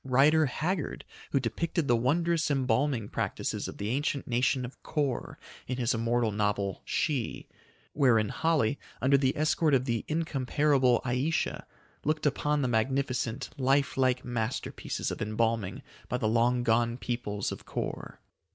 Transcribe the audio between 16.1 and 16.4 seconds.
the